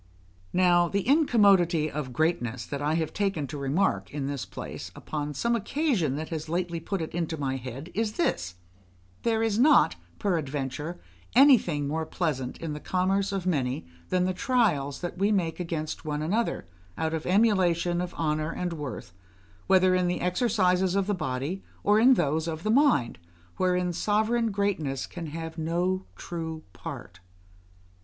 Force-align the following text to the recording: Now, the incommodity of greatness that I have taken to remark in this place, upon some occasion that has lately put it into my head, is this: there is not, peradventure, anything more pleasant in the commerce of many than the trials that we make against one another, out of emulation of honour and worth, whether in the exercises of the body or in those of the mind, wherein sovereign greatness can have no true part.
Now, 0.51 0.87
the 0.87 1.07
incommodity 1.07 1.91
of 1.91 2.11
greatness 2.11 2.65
that 2.65 2.81
I 2.81 2.95
have 2.95 3.13
taken 3.13 3.45
to 3.45 3.57
remark 3.59 4.11
in 4.11 4.25
this 4.25 4.45
place, 4.47 4.91
upon 4.95 5.35
some 5.35 5.55
occasion 5.55 6.15
that 6.15 6.29
has 6.29 6.49
lately 6.49 6.79
put 6.79 7.03
it 7.03 7.13
into 7.13 7.37
my 7.37 7.57
head, 7.57 7.91
is 7.93 8.13
this: 8.13 8.55
there 9.21 9.43
is 9.43 9.59
not, 9.59 9.97
peradventure, 10.17 10.99
anything 11.35 11.87
more 11.87 12.07
pleasant 12.07 12.57
in 12.57 12.73
the 12.73 12.79
commerce 12.79 13.31
of 13.31 13.45
many 13.45 13.85
than 14.09 14.23
the 14.25 14.33
trials 14.33 15.01
that 15.01 15.19
we 15.19 15.31
make 15.31 15.59
against 15.59 16.03
one 16.03 16.23
another, 16.23 16.65
out 16.97 17.13
of 17.13 17.27
emulation 17.27 18.01
of 18.01 18.15
honour 18.15 18.49
and 18.51 18.73
worth, 18.73 19.13
whether 19.67 19.93
in 19.93 20.07
the 20.07 20.21
exercises 20.21 20.95
of 20.95 21.05
the 21.05 21.13
body 21.13 21.61
or 21.83 21.99
in 21.99 22.15
those 22.15 22.47
of 22.47 22.63
the 22.63 22.71
mind, 22.71 23.19
wherein 23.57 23.93
sovereign 23.93 24.49
greatness 24.49 25.05
can 25.05 25.27
have 25.27 25.59
no 25.59 26.05
true 26.15 26.63
part. 26.73 27.19